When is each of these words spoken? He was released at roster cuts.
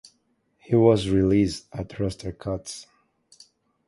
He 0.57 0.73
was 0.75 1.09
released 1.11 1.67
at 1.71 1.99
roster 1.99 2.31
cuts. 2.31 2.87